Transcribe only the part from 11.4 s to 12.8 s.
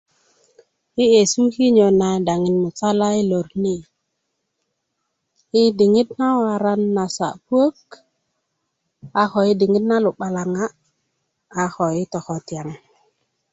a ko yi tokotyaŋ